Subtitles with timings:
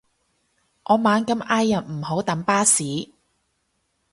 [0.85, 2.83] 我猛咁嗌人唔好等巴士